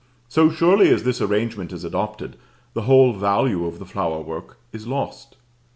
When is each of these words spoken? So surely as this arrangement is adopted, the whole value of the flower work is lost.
So 0.27 0.49
surely 0.49 0.89
as 0.89 1.03
this 1.03 1.21
arrangement 1.21 1.71
is 1.71 1.83
adopted, 1.83 2.35
the 2.73 2.81
whole 2.81 3.13
value 3.13 3.67
of 3.67 3.77
the 3.77 3.85
flower 3.85 4.19
work 4.19 4.57
is 4.73 4.87
lost. 4.87 5.35